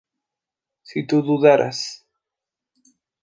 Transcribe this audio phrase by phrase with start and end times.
[0.89, 1.79] si tu dudaras